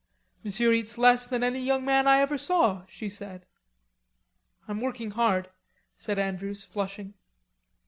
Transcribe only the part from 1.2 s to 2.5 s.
than any young man I ever